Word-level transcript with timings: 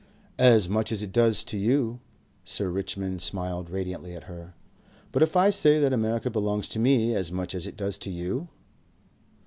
"As 0.39 0.67
much 0.67 0.91
as 0.91 1.03
it 1.03 1.11
does 1.11 1.43
to 1.43 1.57
you." 1.59 1.99
Sir 2.43 2.71
Richmond 2.71 3.21
smiled 3.21 3.69
radiantly 3.69 4.15
at 4.15 4.23
her. 4.23 4.55
"But 5.11 5.21
if 5.21 5.35
I 5.35 5.51
say 5.51 5.77
that 5.77 5.93
America 5.93 6.31
belongs 6.31 6.67
to 6.69 6.79
me 6.79 7.13
as 7.13 7.31
much 7.31 7.53
as 7.53 7.67
it 7.67 7.77
does 7.77 7.99
to 7.99 8.09
you?" 8.09 8.47